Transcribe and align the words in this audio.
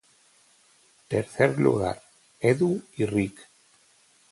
Tercer 1.09 1.59
lugar: 1.59 2.01
Edu 2.41 2.81
y 2.97 3.05
Rick. 3.05 3.37